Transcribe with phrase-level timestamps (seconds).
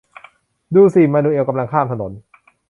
[0.75, 2.11] ดูสิ มานูเอลกำลังข้ามถนน